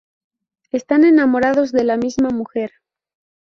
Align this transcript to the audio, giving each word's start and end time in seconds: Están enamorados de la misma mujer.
Están 0.71 1.03
enamorados 1.05 1.71
de 1.71 1.83
la 1.83 1.95
misma 1.95 2.31
mujer. 2.31 2.71